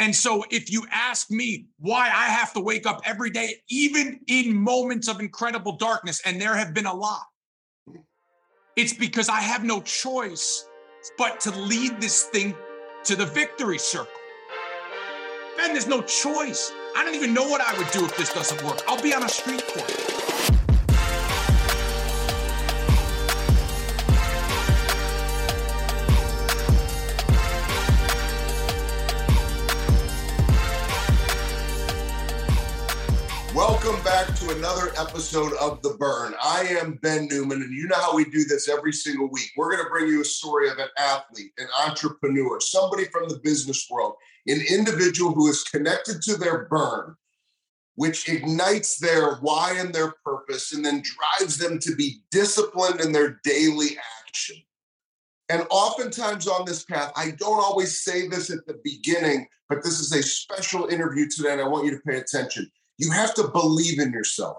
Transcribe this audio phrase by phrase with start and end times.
[0.00, 4.18] And so if you ask me why I have to wake up every day, even
[4.28, 7.26] in moments of incredible darkness, and there have been a lot,
[8.76, 10.66] it's because I have no choice
[11.18, 12.54] but to lead this thing
[13.04, 14.10] to the victory circle.
[15.58, 16.72] Ben, there's no choice.
[16.96, 18.80] I don't even know what I would do if this doesn't work.
[18.88, 20.29] I'll be on a street corner.
[33.60, 36.32] Welcome back to another episode of The Burn.
[36.42, 39.50] I am Ben Newman, and you know how we do this every single week.
[39.54, 43.38] We're going to bring you a story of an athlete, an entrepreneur, somebody from the
[43.44, 44.14] business world,
[44.46, 47.16] an individual who is connected to their burn,
[47.96, 53.12] which ignites their why and their purpose, and then drives them to be disciplined in
[53.12, 54.56] their daily action.
[55.50, 60.00] And oftentimes on this path, I don't always say this at the beginning, but this
[60.00, 63.48] is a special interview today, and I want you to pay attention you have to
[63.48, 64.58] believe in yourself.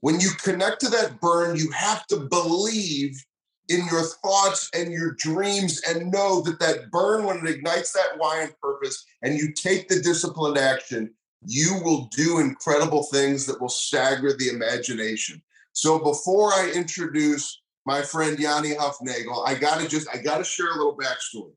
[0.00, 3.22] When you connect to that burn, you have to believe
[3.68, 8.16] in your thoughts and your dreams and know that that burn, when it ignites that
[8.16, 11.12] why and purpose, and you take the disciplined action,
[11.44, 15.42] you will do incredible things that will stagger the imagination.
[15.72, 20.76] So before I introduce my friend Yanni Hufnagel, I gotta just I gotta share a
[20.76, 21.52] little backstory.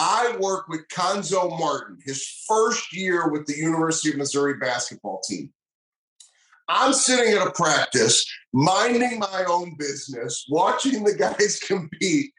[0.00, 5.52] I worked with Cuonzo Martin, his first year with the University of Missouri basketball team.
[6.68, 12.30] I'm sitting at a practice, minding my own business, watching the guys compete.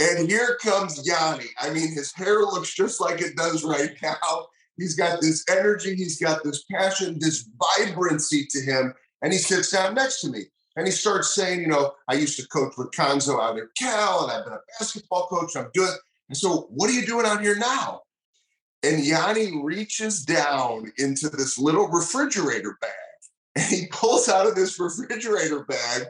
[0.00, 1.44] And here comes Yanni.
[1.60, 4.46] I mean, his hair looks just like it does right now.
[4.78, 7.46] He's got this energy, he's got this passion, this
[7.78, 8.94] vibrancy to him.
[9.20, 10.44] And he sits down next to me
[10.74, 14.22] and he starts saying, You know, I used to coach with Cuonzo out at Cal,
[14.22, 15.54] and I've been a basketball coach.
[15.54, 15.92] I'm doing
[16.28, 18.02] and so, what are you doing out here now?
[18.82, 22.90] And Yanni reaches down into this little refrigerator bag
[23.56, 26.06] and he pulls out of this refrigerator bag.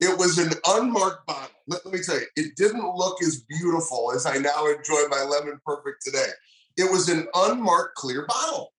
[0.00, 1.56] It was an unmarked bottle.
[1.68, 5.22] Let, let me tell you, it didn't look as beautiful as I now enjoy my
[5.22, 6.30] lemon perfect today.
[6.76, 8.72] It was an unmarked clear bottle.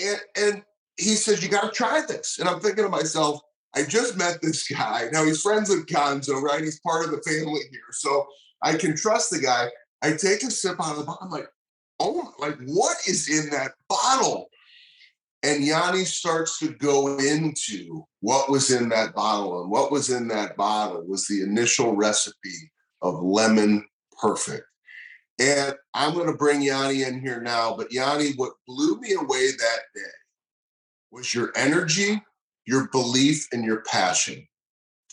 [0.00, 0.62] And, and
[0.96, 2.38] he says, You got to try this.
[2.38, 3.40] And I'm thinking to myself,
[3.74, 5.08] I just met this guy.
[5.12, 6.62] Now he's friends with Cuonzo, right?
[6.62, 7.80] He's part of the family here.
[7.92, 8.26] So
[8.62, 9.68] I can trust the guy.
[10.02, 11.18] I take a sip out of the bottle.
[11.22, 11.48] I'm like,
[11.98, 14.48] oh, like what is in that bottle?
[15.42, 19.62] And Yanni starts to go into what was in that bottle.
[19.62, 23.86] And what was in that bottle was the initial recipe of lemon
[24.20, 24.66] perfect.
[25.38, 27.74] And I'm going to bring Yanni in here now.
[27.74, 30.00] But Yanni, what blew me away that day
[31.10, 32.22] was your energy,
[32.66, 34.46] your belief, and your passion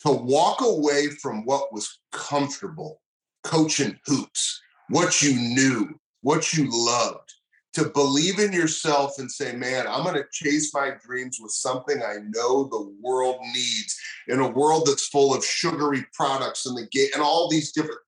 [0.05, 3.01] to walk away from what was comfortable,
[3.43, 7.33] coaching hoops, what you knew, what you loved,
[7.73, 12.01] to believe in yourself and say, man, I'm going to chase my dreams with something
[12.01, 16.87] I know the world needs in a world that's full of sugary products and the
[16.87, 17.99] gate and all these different.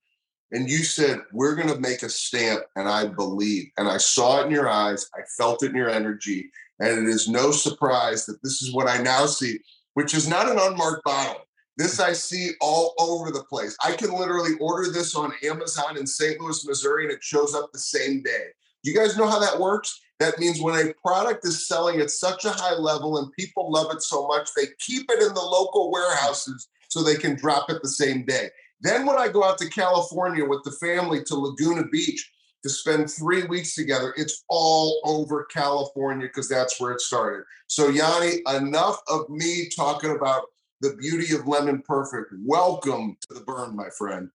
[0.52, 2.64] And you said, we're going to make a stamp.
[2.76, 3.70] And I believe.
[3.78, 5.08] And I saw it in your eyes.
[5.14, 6.50] I felt it in your energy.
[6.80, 9.60] And it is no surprise that this is what I now see,
[9.94, 11.42] which is not an unmarked bottle.
[11.80, 13.78] This I see all over the place.
[13.82, 16.38] I can literally order this on Amazon in St.
[16.42, 18.48] Louis, Missouri, and it shows up the same day.
[18.84, 19.98] You guys know how that works?
[20.20, 23.96] That means when a product is selling at such a high level and people love
[23.96, 27.82] it so much, they keep it in the local warehouses so they can drop it
[27.82, 28.50] the same day.
[28.82, 32.30] Then, when I go out to California with the family to Laguna Beach
[32.64, 37.46] to spend three weeks together, it's all over California because that's where it started.
[37.68, 40.44] So, Yanni, enough of me talking about
[40.82, 42.34] the beauty of Lemon Perfect.
[42.44, 44.30] Welcome to the burn, my friend.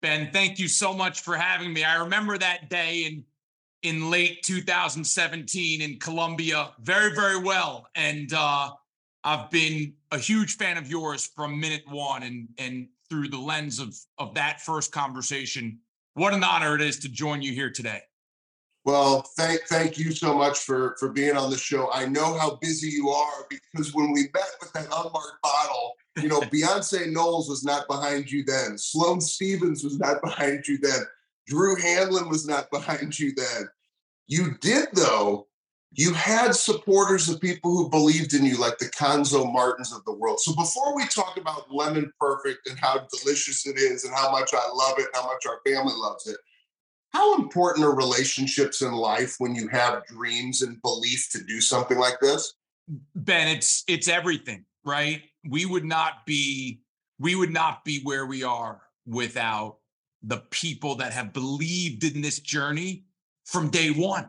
[0.00, 1.84] Ben, thank you so much for having me.
[1.84, 3.24] I remember that day in
[3.82, 7.86] in late 2017 in Columbia very, very well.
[7.94, 8.70] And uh,
[9.22, 13.78] I've been a huge fan of yours from minute one and and through the lens
[13.78, 15.80] of of that first conversation.
[16.14, 18.00] What an honor it is to join you here today.
[18.88, 21.90] Well, thank thank you so much for for being on the show.
[21.92, 26.28] I know how busy you are because when we met with that unmarked bottle, you
[26.28, 28.78] know, Beyonce Knowles was not behind you then.
[28.78, 31.00] Sloane Stephens was not behind you then.
[31.46, 33.68] Drew Hanlen was not behind you then.
[34.26, 35.48] You did though.
[35.92, 40.14] You had supporters of people who believed in you, like the Cuonzo Martins of the
[40.14, 40.40] world.
[40.40, 44.54] So before we talk about Lemon Perfect and how delicious it is and how much
[44.54, 46.38] I love it, how much our family loves it,
[47.12, 51.98] how important are relationships in life when you have dreams and belief to do something
[51.98, 52.54] like this?
[53.14, 55.22] Ben, it's it's everything, right?
[55.48, 56.80] We would not be
[57.18, 59.78] we would not be where we are without
[60.22, 63.04] the people that have believed in this journey
[63.44, 64.28] from day one.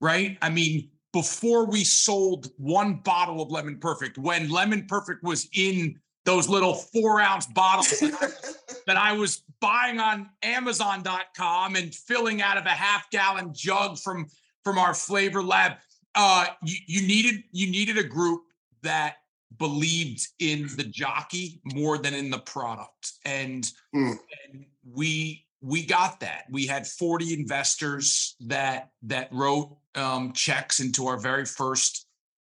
[0.00, 0.36] right?
[0.42, 5.98] I mean, before we sold one bottle of Lemon Perfect, when Lemon Perfect was in
[6.24, 7.90] those little four ounce bottles
[8.86, 14.26] that I was buying on Amazon.com and filling out of a half gallon jug from
[14.64, 15.74] from our flavor lab.
[16.14, 18.42] Uh, you, you needed you needed a group
[18.82, 19.16] that
[19.58, 24.14] believed in the jockey more than in the product, and, mm.
[24.44, 26.44] and we we got that.
[26.50, 32.06] We had 40 investors that that wrote um, checks into our very first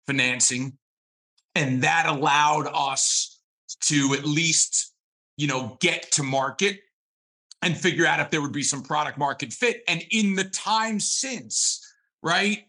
[0.07, 0.77] financing,
[1.55, 3.39] and that allowed us
[3.81, 4.93] to at least
[5.35, 6.79] you know get to market
[7.61, 9.83] and figure out if there would be some product market fit.
[9.87, 11.85] And in the time since,
[12.23, 12.65] right,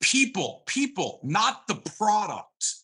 [0.00, 2.74] people, people, not the product,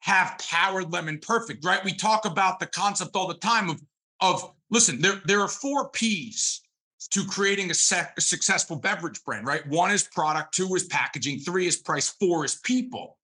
[0.00, 1.84] have powered lemon perfect, right?
[1.84, 3.80] We talk about the concept all the time of
[4.22, 6.62] of listen, there, there are four P's
[7.10, 9.66] to creating a, sec, a successful beverage brand, right?
[9.66, 13.18] One is product, two is packaging, three is price, four is people.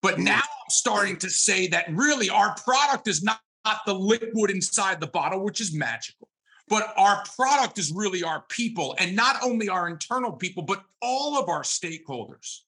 [0.00, 0.24] But mm.
[0.24, 5.00] now I'm starting to say that really our product is not, not the liquid inside
[5.00, 6.29] the bottle, which is magical.
[6.70, 11.38] But our product is really our people, and not only our internal people, but all
[11.38, 12.60] of our stakeholders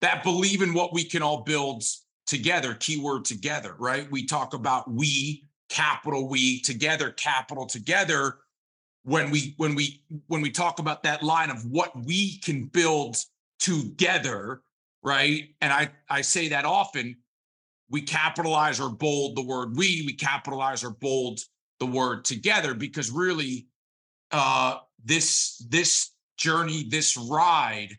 [0.00, 1.84] that believe in what we can all build
[2.26, 2.74] together.
[2.74, 4.10] Keyword together, right?
[4.10, 8.38] We talk about we capital we together capital together
[9.02, 13.16] when we when we when we talk about that line of what we can build
[13.58, 14.62] together
[15.02, 17.16] right and i i say that often
[17.90, 21.40] we capitalize or bold the word we we capitalize or bold
[21.80, 23.66] the word together because really
[24.30, 27.96] uh this this journey this ride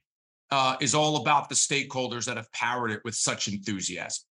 [0.52, 4.24] uh is all about the stakeholders that have powered it with such enthusiasm.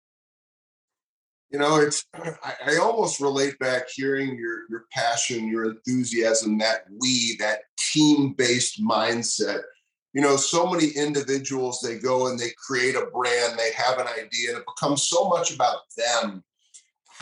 [1.50, 6.84] You know it's I, I, almost relate back hearing your your passion your enthusiasm that
[7.00, 9.62] we that team-based mindset.
[10.14, 14.08] You know so many individuals they go and they create a brand they have an
[14.08, 16.42] idea and it becomes so much about them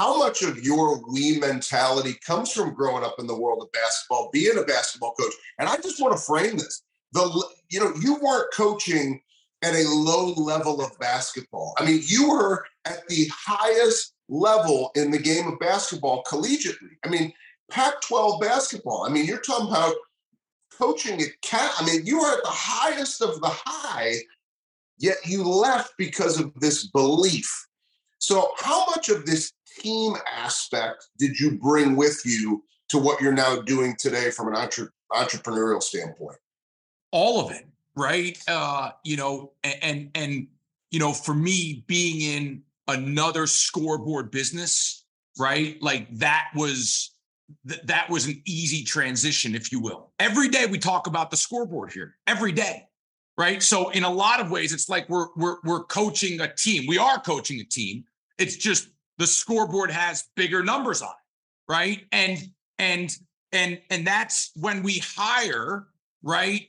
[0.03, 4.31] how much of your we mentality comes from growing up in the world of basketball
[4.33, 6.83] being a basketball coach and i just want to frame this
[7.13, 9.21] the you know you weren't coaching
[9.63, 15.11] at a low level of basketball i mean you were at the highest level in
[15.11, 16.97] the game of basketball collegiately.
[17.05, 17.33] I mean,
[17.71, 19.05] Pac 12 basketball.
[19.07, 19.95] I mean, you're talking about
[20.77, 21.71] coaching at Cal.
[21.79, 24.15] I mean, you were at the highest of the high,
[24.99, 27.51] yet you left because of this belief.
[28.19, 33.33] So, how much of this team aspect did you bring with you to what you're
[33.33, 36.39] now doing today from an entre- entrepreneurial standpoint?
[37.11, 37.67] All of it,
[37.97, 38.39] right?
[38.49, 40.47] Uh, you know, and, and
[40.91, 45.05] you know, for me, being in another scoreboard business,
[45.39, 45.83] right?
[45.83, 47.13] Like that was
[47.69, 50.13] th- that was an easy transition, if you will.
[50.19, 52.17] Every day we talk about the scoreboard here.
[52.27, 52.87] Every day.
[53.39, 53.63] Right.
[53.63, 56.87] So in a lot of ways, it's like we're we're we're coaching a team.
[56.87, 58.05] We are coaching a team.
[58.39, 61.73] It's just the scoreboard has bigger numbers on it.
[61.73, 62.05] Right.
[62.13, 62.39] And
[62.79, 63.17] and
[63.53, 65.87] and and that's when we hire,
[66.23, 66.67] right?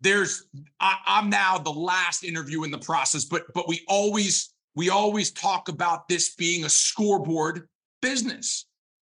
[0.00, 0.44] There's
[0.80, 5.32] I, I'm now the last interview in the process, but but we always we always
[5.32, 7.66] talk about this being a scoreboard
[8.02, 8.66] business,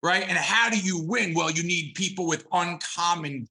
[0.02, 0.22] right?
[0.28, 1.34] And how do you win?
[1.34, 3.48] Well, you need people with uncommon,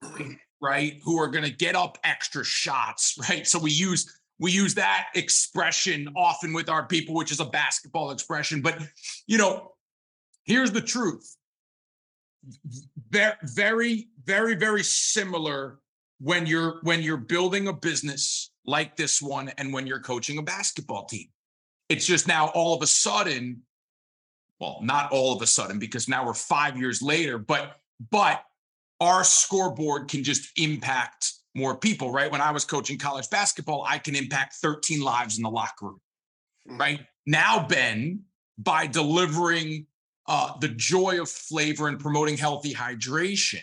[0.61, 3.47] right, who are going to get up extra shots, right?
[3.47, 8.11] So we use we use that expression often with our people, which is a basketball
[8.11, 8.61] expression.
[8.61, 8.81] But
[9.27, 9.71] you know,
[10.43, 11.35] here's the truth:
[13.09, 15.79] very, very, very, very similar
[16.19, 20.41] when you're when you're building a business like this one and when you're coaching a
[20.41, 21.27] basketball team
[21.89, 23.61] it's just now all of a sudden,
[24.59, 27.75] well, not all of a sudden, because now we're five years later, but
[28.11, 28.43] but
[28.99, 32.31] our scoreboard can just impact more people, right?
[32.31, 36.01] When I was coaching college basketball, I can impact 13 lives in the locker room,
[36.69, 36.79] mm.
[36.79, 36.99] right?
[37.25, 38.23] Now, Ben,
[38.57, 39.87] by delivering
[40.27, 43.61] uh, the joy of flavor and promoting healthy hydration,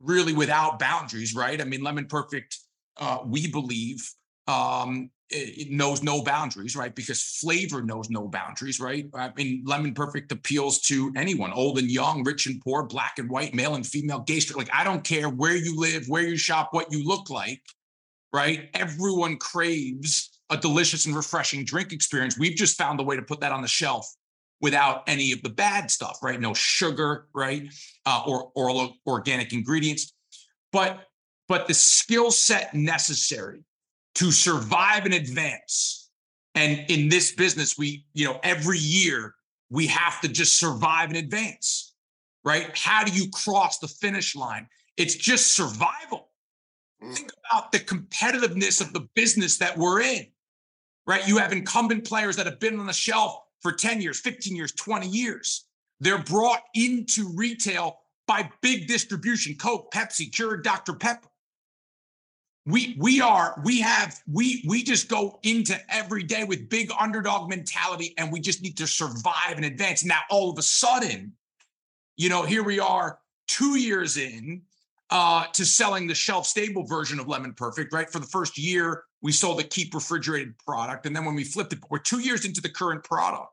[0.00, 1.60] really without boundaries, right?
[1.60, 2.56] I mean, Lemon Perfect,
[2.98, 4.08] uh, we believe,
[4.46, 6.94] um, it knows no boundaries, right?
[6.94, 9.06] Because flavor knows no boundaries, right?
[9.14, 13.30] I mean, Lemon Perfect appeals to anyone, old and young, rich and poor, black and
[13.30, 14.58] white, male and female, gay, straight.
[14.58, 17.62] Like, I don't care where you live, where you shop, what you look like,
[18.32, 18.70] right?
[18.74, 22.36] Everyone craves a delicious and refreshing drink experience.
[22.38, 24.12] We've just found a way to put that on the shelf
[24.60, 26.40] without any of the bad stuff, right?
[26.40, 27.72] No sugar, right?
[28.04, 30.12] Uh, or, or organic ingredients.
[30.72, 31.00] But
[31.48, 33.64] but the skill set necessary
[34.16, 36.10] to survive and advance.
[36.54, 39.34] And in this business, we, you know, every year
[39.70, 41.94] we have to just survive and advance,
[42.44, 42.76] right?
[42.76, 44.66] How do you cross the finish line?
[44.96, 46.30] It's just survival,
[47.02, 47.14] Mm.
[47.14, 50.26] Think about the competitiveness of the business that we're in,
[51.06, 51.26] right?
[51.26, 54.72] You have incumbent players that have been on the shelf for 10 years, 15 years,
[54.72, 55.66] 20 years.
[56.00, 60.94] They're brought into retail by big distribution Coke, Pepsi, Keurig, Dr.
[60.94, 61.28] Pepper.
[62.70, 67.48] We we are we have we we just go into every day with big underdog
[67.48, 70.04] mentality and we just need to survive and advance.
[70.04, 71.32] Now all of a sudden,
[72.16, 74.62] you know, here we are 2 years in
[75.10, 78.08] uh, to selling the shelf stable version of Lemon Perfect, right?
[78.08, 81.06] For the first year, we sold a keep refrigerated product.
[81.06, 83.52] And then when we flipped it, we're two years into the current product.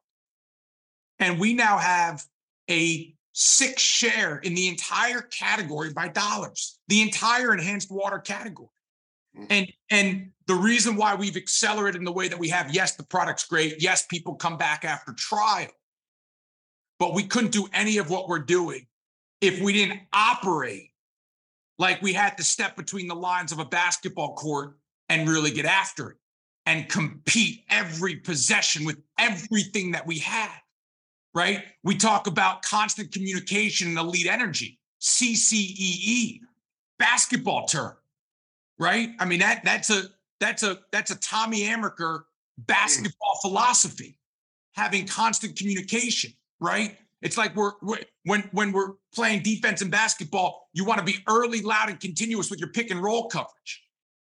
[1.19, 2.23] And we now have
[2.69, 8.69] a six share in the entire category by dollars, the entire enhanced water category.
[9.37, 9.47] Mm.
[9.49, 13.03] And and the reason why we've accelerated in the way that we have, yes, the
[13.03, 13.81] product's great.
[13.81, 15.67] Yes, people come back after trial.
[16.99, 18.87] But we couldn't do any of what we're doing
[19.41, 20.91] if we didn't operate
[21.77, 24.77] like we had to step between the lines of a basketball court
[25.09, 26.17] and really get after it
[26.65, 30.57] and compete every possession with everything that we had
[31.37, 31.63] right?
[31.83, 36.39] We talk about constant communication and elite energy, CCEE,
[36.97, 37.93] basketball term,
[38.79, 39.09] right?
[39.19, 40.03] I mean that that's a
[40.39, 42.21] that's a that's a Tommy Amaker
[42.57, 43.41] basketball mm.
[43.41, 44.17] philosophy,
[44.73, 46.97] having constant communication, right?
[47.21, 51.17] It's like we're, we're when when we're playing defense in basketball, you want to be
[51.27, 53.83] early, loud, and continuous with your pick and roll coverage.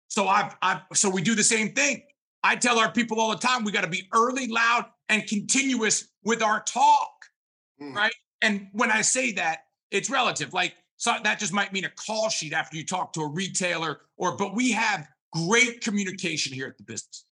[0.09, 2.03] So I've, I've so we do the same thing.
[2.43, 6.09] I tell our people all the time, we got to be early, loud, and continuous
[6.25, 7.13] with our talk,
[7.81, 7.95] mm.
[7.95, 8.15] right?
[8.43, 10.53] And when I say that, it's relative.
[10.53, 14.03] Like so that just might mean a call sheet after you talk to a retailer,
[14.19, 17.25] or but we have great communication here at the business.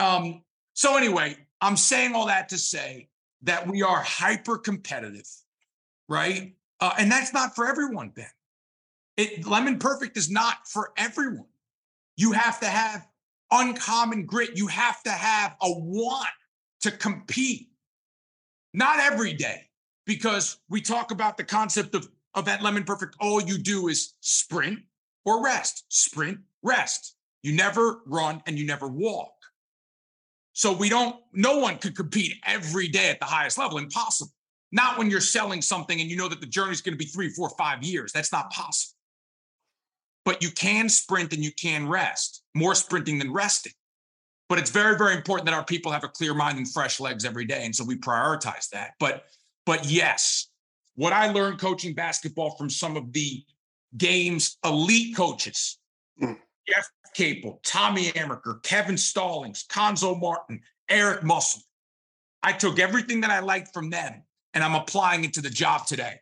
[0.00, 0.42] Um,
[0.74, 3.08] so anyway, I'm saying all that to say
[3.42, 5.28] that we are hyper competitive,
[6.08, 6.56] right?
[6.80, 8.26] Uh, and that's not for everyone, Ben.
[9.16, 11.46] It, Lemon Perfect is not for everyone.
[12.16, 13.06] You have to have
[13.52, 14.58] uncommon grit.
[14.58, 16.26] You have to have a want
[16.80, 17.68] to compete.
[18.74, 19.68] Not every day,
[20.06, 23.16] because we talk about the concept of, of that lemon perfect.
[23.20, 24.80] All you do is sprint
[25.24, 27.16] or rest, sprint, rest.
[27.42, 29.32] You never run and you never walk.
[30.52, 33.78] So we don't, no one could compete every day at the highest level.
[33.78, 34.32] Impossible.
[34.70, 37.04] Not when you're selling something and you know that the journey is going to be
[37.04, 38.12] three, four, five years.
[38.12, 38.96] That's not possible.
[40.24, 43.72] But you can sprint and you can rest, more sprinting than resting.
[44.48, 47.24] But it's very, very important that our people have a clear mind and fresh legs
[47.24, 47.64] every day.
[47.64, 48.92] And so we prioritize that.
[49.00, 49.24] But
[49.64, 50.48] but yes,
[50.94, 53.44] what I learned coaching basketball from some of the
[53.96, 55.78] game's elite coaches,
[56.20, 56.36] mm.
[56.68, 61.64] Jeff Capel, Tommy Amaker, Kevin Stallings, Cuonzo Martin, Eric Musselman.
[62.42, 64.22] I took everything that I liked from them
[64.54, 66.20] and I'm applying it to the job today.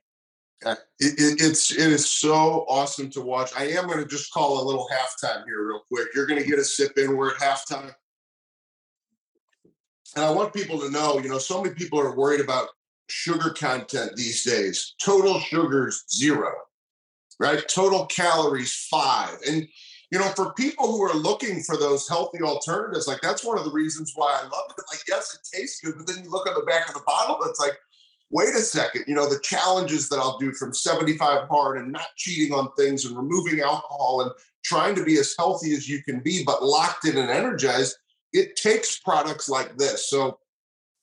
[0.62, 3.50] It, it, it's it is so awesome to watch.
[3.57, 6.09] I am going to just call a little halftime here, real quick.
[6.15, 7.17] You're going to get a sip in.
[7.17, 7.95] We're at halftime
[10.17, 12.69] and I want people to know, you know, so many people are worried about
[13.11, 14.95] sugar content these days.
[15.02, 16.52] Total sugars zero,
[17.38, 17.62] right?
[17.69, 19.37] Total calories five.
[19.49, 19.67] And
[20.11, 23.64] you know, for people who are looking for those healthy alternatives, like that's one of
[23.64, 24.83] the reasons why I love it.
[24.90, 27.38] Like, yes, it tastes good, but then you look on the back of the bottle,
[27.45, 27.79] it's like,
[28.31, 32.07] wait a second, you know, the challenges that I'll do from 75 hard and not
[32.17, 34.33] cheating on things and removing alcohol and
[34.64, 37.97] trying to be as healthy as you can be, but locked in and energized
[38.33, 40.09] it takes products like this.
[40.09, 40.38] So,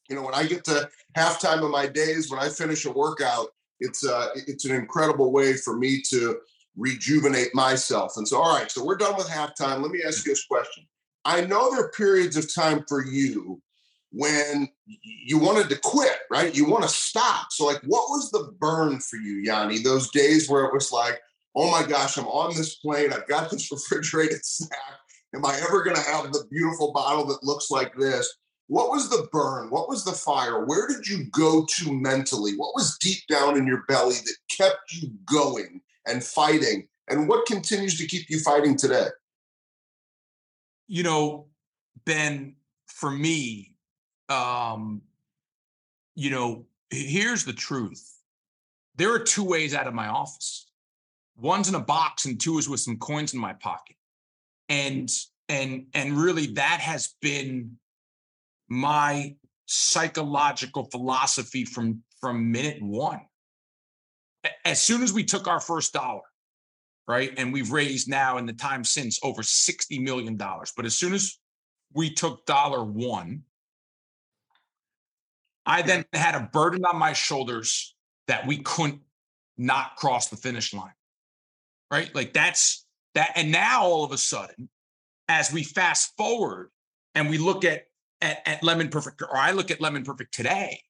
[0.10, 3.48] you know, when I get to halftime of my days, when I finish a workout,
[3.80, 6.40] it's uh, it's an incredible way for me to
[6.76, 8.14] rejuvenate myself.
[8.18, 9.82] And so, all right, so we're done with halftime.
[9.82, 10.86] Let me ask you this question.
[11.26, 13.62] I know there are periods of time for you
[14.12, 14.70] when
[15.04, 16.56] you wanted to quit, right?
[16.56, 17.48] You want to stop.
[17.52, 19.80] So, like, what was the burn for you, Yanni?
[19.80, 21.20] Those days where it was like,
[21.56, 23.12] oh my gosh, I'm on this plane.
[23.12, 24.80] I've got this refrigerated snack.
[25.36, 28.34] Am I ever going to have the beautiful bottle that looks like this?
[28.68, 29.70] What was the burn?
[29.70, 30.66] What was the fire?
[30.66, 32.54] Where did you go to mentally?
[32.58, 36.88] What was deep down in your belly that kept you going and fighting?
[37.08, 39.08] And what continues to keep you fighting today?
[40.88, 41.48] You know,
[42.06, 42.56] Ben,
[42.88, 43.76] for me,
[44.30, 45.02] um,
[46.16, 48.14] you know, here's the truth.
[48.96, 50.68] There are two ways out of my office.
[51.38, 53.96] One's in a box and two is with some coins in my pocket
[54.70, 55.10] and
[55.50, 57.78] and and really that has been
[58.70, 63.22] my psychological philosophy from from minute one.
[64.66, 66.22] As soon as we took our first dollar
[67.08, 70.96] right and we've raised now in the time since over 60 million dollars but as
[70.96, 71.40] soon as
[71.94, 73.44] we took dollar one
[75.66, 77.96] i then had a burden on my shoulders
[78.28, 79.02] that we couldn't
[79.58, 80.92] not cross the finish line
[81.92, 82.14] right?
[82.14, 84.70] Like that's That and now all of a sudden,
[85.28, 86.70] as we fast forward
[87.16, 87.87] and we look at
[88.22, 90.82] at, at Lemon Perfect, or I look at Lemon Perfect today,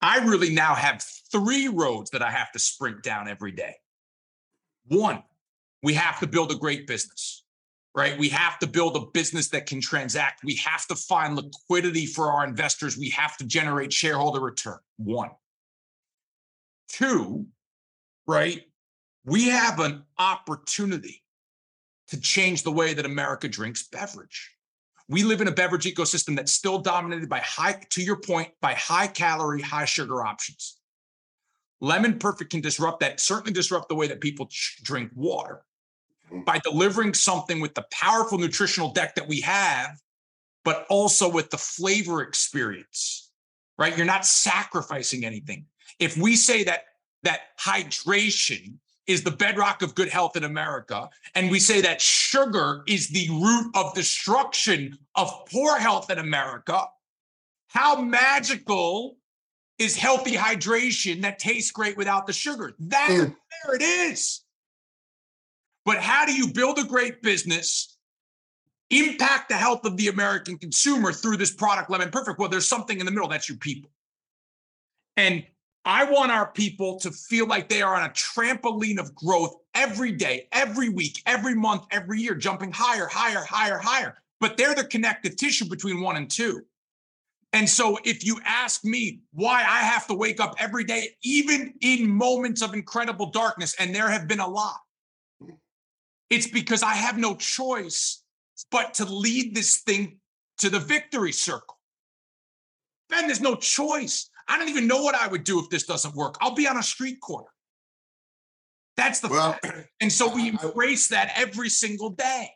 [0.00, 3.74] I really now have three roads that I have to sprint down every day.
[4.86, 5.22] One,
[5.82, 7.44] we have to build a great business,
[7.94, 8.18] right?
[8.18, 10.44] We have to build a business that can transact.
[10.44, 12.96] We have to find liquidity for our investors.
[12.96, 14.78] We have to generate shareholder return.
[14.96, 15.30] One.
[16.88, 17.46] Two,
[18.26, 18.62] right?
[19.24, 21.22] We have an opportunity
[22.08, 24.52] to change the way that America drinks beverage.
[25.08, 28.74] We live in a beverage ecosystem that's still dominated by high, to your point, by
[28.74, 30.78] high calorie, high sugar options.
[31.80, 35.62] Lemon Perfect can disrupt that, certainly disrupt the way that people ch- drink water
[36.30, 36.42] mm-hmm.
[36.42, 39.98] by delivering something with the powerful nutritional deck that we have,
[40.64, 43.30] but also with the flavor experience,
[43.78, 43.96] right?
[43.96, 45.66] You're not sacrificing anything.
[45.98, 46.82] If we say that
[47.22, 48.74] that hydration
[49.08, 51.08] is the bedrock of good health in America.
[51.34, 56.84] And we say that sugar is the root of destruction of poor health in America.
[57.68, 59.16] How magical
[59.78, 62.74] is healthy hydration that tastes great without the sugar?
[62.78, 63.34] That mm.
[63.64, 64.42] there it is.
[65.86, 67.96] But how do you build a great business,
[68.90, 72.38] impact the health of the American consumer through this product, Lemon Perfect?
[72.38, 73.28] Well, there's something in the middle.
[73.28, 73.90] That's your people.
[75.16, 75.44] And
[75.88, 80.12] I want our people to feel like they are on a trampoline of growth every
[80.12, 84.14] day, every week, every month, every year, jumping higher, higher, higher, higher.
[84.38, 86.60] But they're the connective tissue between one and two.
[87.54, 91.72] And so, if you ask me why I have to wake up every day, even
[91.80, 94.76] in moments of incredible darkness, and there have been a lot,
[96.28, 98.22] it's because I have no choice
[98.70, 100.18] but to lead this thing
[100.58, 101.78] to the victory circle.
[103.08, 104.28] Ben, there's no choice.
[104.48, 106.36] I don't even know what I would do if this doesn't work.
[106.40, 107.48] I'll be on a street corner.
[108.96, 109.88] That's the well, fact.
[110.00, 112.50] And so we embrace I, that every single day.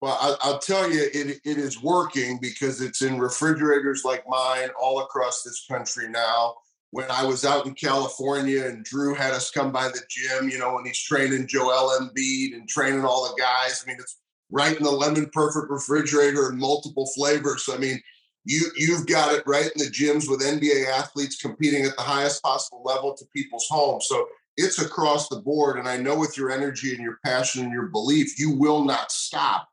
[0.00, 4.70] Well, I, will tell you, it, it is working because it's in refrigerators like mine
[4.80, 6.54] all across this country now.
[6.92, 10.58] When I was out in California and Drew had us come by the gym, you
[10.58, 14.18] know, when he's training Joel Embiid and training all the guys, I mean, it's
[14.50, 17.64] right in the lemon perfect refrigerator and multiple flavors.
[17.64, 18.00] So, I mean,
[18.44, 22.42] you you've got it right in the gyms with NBA athletes competing at the highest
[22.42, 24.06] possible level to people's homes.
[24.08, 24.26] So
[24.56, 25.78] it's across the board.
[25.78, 29.12] And I know with your energy and your passion and your belief, you will not
[29.12, 29.68] stop.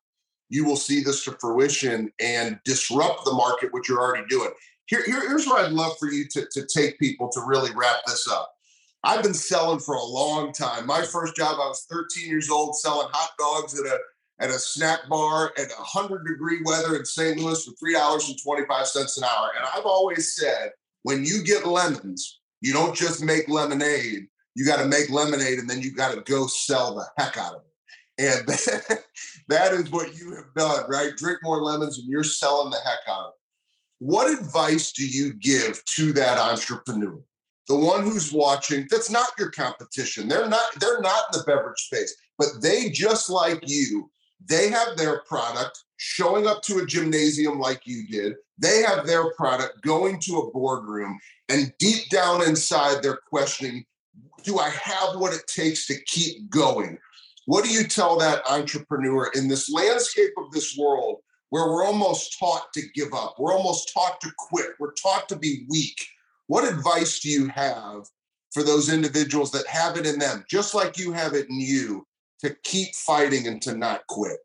[0.49, 4.51] You will see this to fruition and disrupt the market, which you're already doing.
[4.85, 7.97] Here, here here's where I'd love for you to, to take people to really wrap
[8.05, 8.49] this up.
[9.03, 10.85] I've been selling for a long time.
[10.85, 13.99] My first job, I was 13 years old selling hot dogs at a
[14.39, 17.39] at a snack bar at 100 degree weather in St.
[17.39, 19.51] Louis for $3.25 an hour.
[19.57, 20.71] And I've always said,
[21.03, 25.69] when you get lemons, you don't just make lemonade, you got to make lemonade and
[25.69, 27.67] then you got to go sell the heck out of it.
[28.19, 28.47] And
[29.47, 31.15] that, is what you have done, right?
[31.15, 33.33] Drink more lemons and you're selling the heck out of it.
[33.99, 37.19] What advice do you give to that entrepreneur?
[37.67, 40.27] The one who's watching, that's not your competition.
[40.27, 44.09] They're not, they're not in the beverage space, but they just like you
[44.45, 48.33] they have their product showing up to a gymnasium like you did.
[48.57, 51.19] They have their product going to a boardroom,
[51.49, 53.85] and deep down inside, they're questioning
[54.43, 56.97] Do I have what it takes to keep going?
[57.45, 61.19] What do you tell that entrepreneur in this landscape of this world
[61.49, 63.35] where we're almost taught to give up?
[63.39, 64.71] We're almost taught to quit.
[64.79, 65.97] We're taught to be weak.
[66.47, 68.03] What advice do you have
[68.51, 72.06] for those individuals that have it in them, just like you have it in you,
[72.41, 74.37] to keep fighting and to not quit?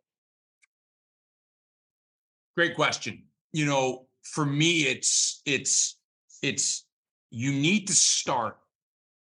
[2.57, 3.25] Great question.
[3.53, 5.99] You know, for me, it's it's
[6.43, 6.85] it's
[7.31, 8.59] you need to start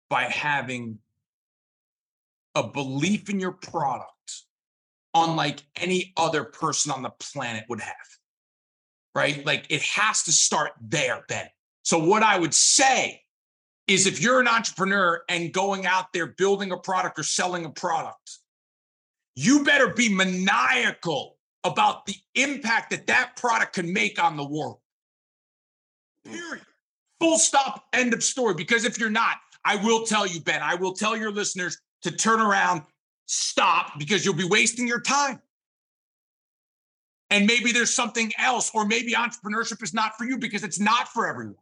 [0.08, 0.98] by having
[2.54, 4.14] a belief in your product
[5.14, 7.94] unlike any other person on the planet would have.
[9.14, 9.44] Right?
[9.44, 11.48] Like it has to start there, Ben.
[11.82, 13.22] So what I would say
[13.86, 17.70] is if you're an entrepreneur and going out there building a product or selling a
[17.70, 18.38] product,
[19.40, 24.79] you better be maniacal about the impact that that product can make on the world.
[26.26, 26.61] Period.
[27.20, 28.55] Full stop, end of story.
[28.55, 32.11] Because if you're not, I will tell you, Ben, I will tell your listeners to
[32.11, 32.83] turn around,
[33.24, 35.40] stop, because you'll be wasting your time.
[37.31, 41.09] And maybe there's something else, or maybe entrepreneurship is not for you because it's not
[41.09, 41.55] for everyone.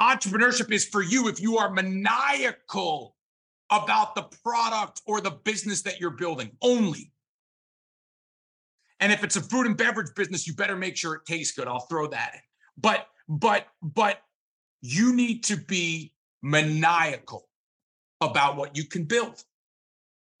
[0.00, 3.14] Entrepreneurship is for you if you are maniacal
[3.70, 7.12] about the product or the business that you're building only.
[9.00, 11.68] And if it's a food and beverage business, you better make sure it tastes good.
[11.68, 12.40] I'll throw that in.
[12.76, 14.20] But, but, but
[14.80, 17.48] you need to be maniacal
[18.20, 19.42] about what you can build.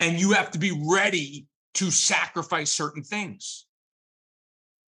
[0.00, 3.66] And you have to be ready to sacrifice certain things,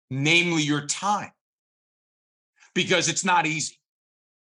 [0.09, 1.31] namely your time,
[2.73, 3.79] because it's not easy.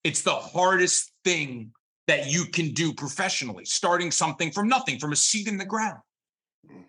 [0.03, 1.71] It's the hardest thing
[2.11, 5.97] that you can do professionally, starting something from nothing, from a seed in the ground.
[6.69, 6.83] Mm.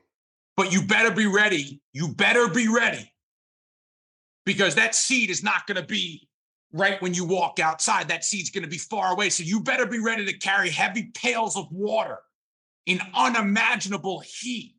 [0.57, 1.81] But you better be ready.
[1.93, 3.09] You better be ready
[4.45, 6.29] because that seed is not going to be
[6.73, 8.09] right when you walk outside.
[8.09, 9.31] That seed's going to be far away.
[9.31, 12.19] So you better be ready to carry heavy pails of water
[12.87, 14.75] in unimaginable heat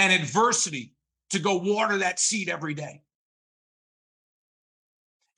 [0.00, 0.92] and adversity
[1.30, 3.00] to go water that seed every day.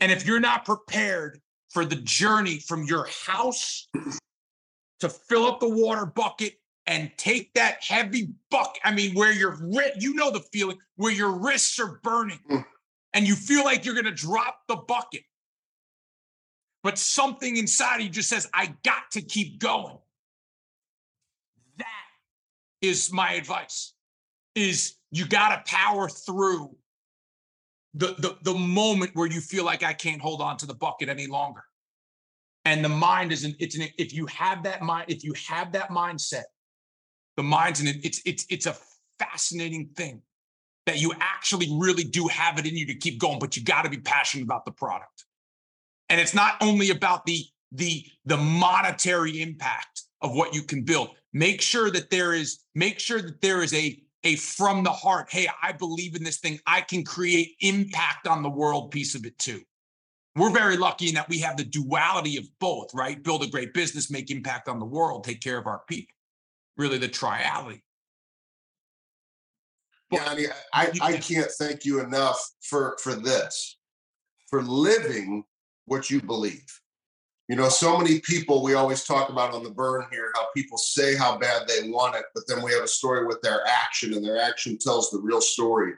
[0.01, 3.87] And if you're not prepared for the journey from your house
[5.01, 6.55] to fill up the water bucket
[6.87, 8.77] and take that heavy buck.
[8.85, 9.59] I mean, where your
[9.99, 12.65] you know the feeling where your wrists are burning mm.
[13.15, 15.23] and you feel like you're gonna drop the bucket.
[16.83, 19.99] But something inside of you just says, I got to keep going.
[21.77, 21.87] That
[22.81, 23.93] is my advice.
[24.55, 26.75] Is you gotta power through
[27.95, 31.09] the, the the moment where you feel like I can't hold on to the bucket
[31.09, 31.65] any longer.
[32.65, 35.91] And the mind isn't, it's an, if you have that mind, if you have that
[35.91, 36.45] mindset,
[37.37, 38.77] the mind's in it, it's it's it's a
[39.19, 40.21] fascinating thing
[40.87, 43.83] that you actually really do have it in you to keep going, but you got
[43.83, 45.25] to be passionate about the product.
[46.09, 51.11] And it's not only about the the the monetary impact of what you can build.
[51.33, 55.29] Make sure that there is make sure that there is a a from the heart,
[55.31, 56.59] hey, I believe in this thing.
[56.67, 59.63] I can create impact on the world piece of it too.
[60.37, 63.23] We're very lucky in that we have the duality of both, right?
[63.23, 66.15] Build a great business, make impact on the world, take care of our people.
[66.77, 67.83] Really, the triality.
[70.11, 73.77] Yeah, I mean, I, I can't thank you enough for for this,
[74.49, 75.45] for living
[75.87, 76.81] what you believe.
[77.49, 80.79] You know, so many people we always talk about on the burn here how people
[80.79, 84.15] say how bad they want it, but then we have a story with their action,
[84.15, 85.95] and their action tells the real story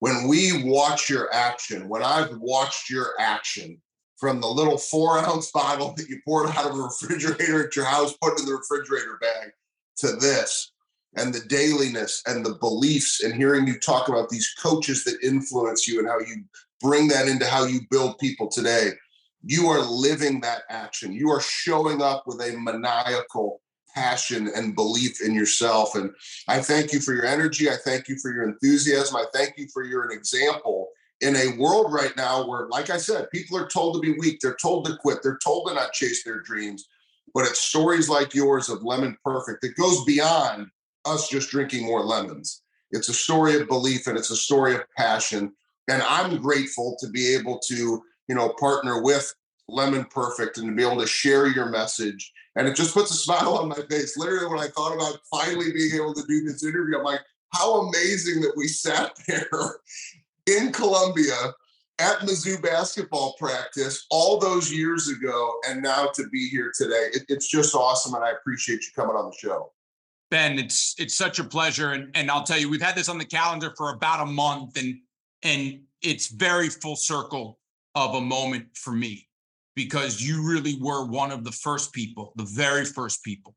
[0.00, 3.80] when we watch your action, when I've watched your action
[4.16, 7.84] from the little four ounce bottle that you poured out of a refrigerator at your
[7.84, 9.50] house, put in the refrigerator bag,
[9.98, 10.72] to this,
[11.16, 15.86] and the dailiness and the beliefs, and hearing you talk about these coaches that influence
[15.86, 16.44] you and how you
[16.80, 18.90] bring that into how you build people today,
[19.44, 21.12] you are living that action.
[21.12, 23.60] You are showing up with a maniacal
[23.94, 25.94] passion and belief in yourself.
[25.94, 26.10] And
[26.48, 27.68] I thank you for your energy.
[27.68, 29.16] I thank you for your enthusiasm.
[29.16, 30.88] I thank you for your example
[31.20, 34.40] in a world right now where, like I said, people are told to be weak.
[34.40, 35.22] They're told to quit.
[35.22, 36.86] They're told to not chase their dreams.
[37.34, 40.68] But it's stories like yours of Lemon Perfect that goes beyond
[41.04, 42.62] us just drinking more lemons.
[42.90, 45.52] It's a story of belief and it's a story of passion.
[45.88, 49.32] And I'm grateful to be able to, you know, partner with
[49.72, 53.14] Lemon Perfect and to be able to share your message and it just puts a
[53.14, 54.16] smile on my face.
[54.16, 57.20] Literally, when I thought about finally being able to do this interview, I'm like,
[57.52, 59.76] how amazing that we sat there
[60.46, 61.54] in Columbia
[61.98, 67.08] at Mizzou basketball practice all those years ago, and now to be here today.
[67.12, 69.72] It, it's just awesome, and I appreciate you coming on the show.
[70.30, 73.18] Ben, it's it's such a pleasure, and and I'll tell you, we've had this on
[73.18, 74.98] the calendar for about a month, and
[75.42, 77.58] and it's very full circle
[77.94, 79.28] of a moment for me
[79.84, 83.56] because you really were one of the first people, the very first people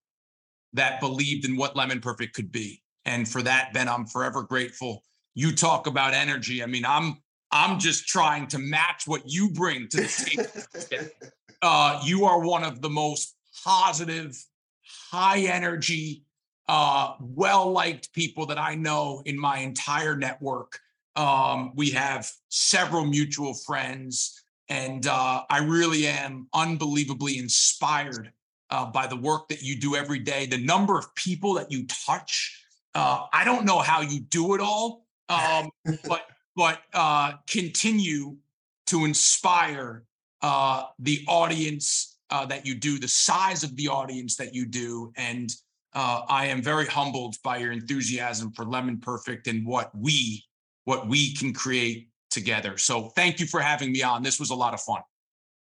[0.72, 2.82] that believed in what Lemon Perfect could be.
[3.04, 5.04] And for that, Ben, I'm forever grateful.
[5.36, 6.64] You talk about energy.
[6.64, 7.18] I mean, I'm
[7.52, 11.10] I'm just trying to match what you bring to the table.
[11.62, 14.42] uh, you are one of the most positive,
[15.12, 16.24] high energy,
[16.70, 20.80] uh, well liked people that I know in my entire network.
[21.18, 24.42] Um, we have several mutual friends.
[24.69, 28.32] And uh, I really am unbelievably inspired
[28.69, 31.86] uh, by the work that you do every day, the number of people that you
[31.88, 32.60] touch.
[32.95, 35.69] Uh, I don't know how you do it all, um,
[36.08, 36.23] but
[36.56, 38.38] but uh, continue
[38.88, 40.04] to inspire
[40.41, 45.12] uh, the audience uh, that you do, the size of the audience that you do,
[45.17, 45.52] and
[45.95, 50.43] I am very humbled by your enthusiasm for Lemon Perfect and what we
[50.86, 52.78] what we can create together.
[52.78, 54.24] So thank you for having me on.
[54.24, 55.02] This was a lot of fun.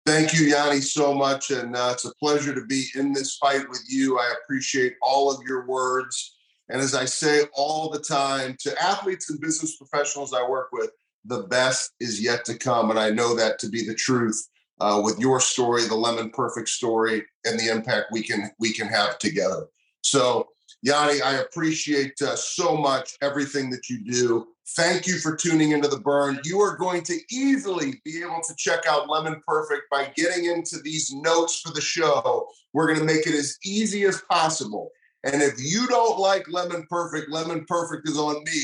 [0.05, 1.51] Thank you, Yanni, so much.
[1.51, 4.19] And uh, it's a pleasure to be in this fight with you.
[4.19, 6.37] I appreciate all of your words.
[6.69, 10.91] And as I say all the time to athletes and business professionals I work with,
[11.25, 12.91] the best is yet to come.
[12.91, 14.47] And I know that to be the truth
[14.79, 18.87] uh, with your story, the Lemon Perfect story, and the impact we can we can
[18.87, 19.67] have together.
[20.01, 20.49] So,
[20.81, 24.47] Yanni, I appreciate uh, so much everything that you do.
[24.69, 26.39] Thank you for tuning into the burn.
[26.43, 30.79] You are going to easily be able to check out Lemon Perfect by getting into
[30.79, 32.47] these notes for the show.
[32.73, 34.89] We're going to make it as easy as possible.
[35.23, 38.61] And if you don't like Lemon Perfect, Lemon Perfect is on me.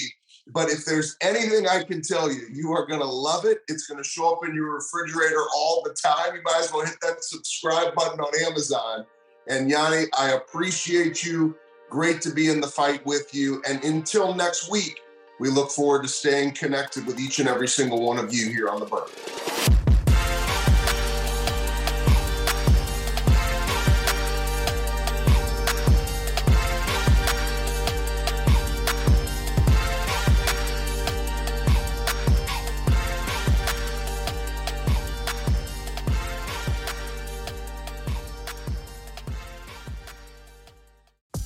[0.48, 3.60] But if there's anything I can tell you, you are going to love it.
[3.68, 6.36] It's going to show up in your refrigerator all the time.
[6.36, 9.06] You might as well hit that subscribe button on Amazon.
[9.48, 11.56] And Yanni, I appreciate you.
[11.92, 13.62] Great to be in the fight with you.
[13.68, 15.00] And until next week,
[15.42, 18.70] we look forward to staying connected with each and every single one of you here
[18.70, 19.81] on the burn.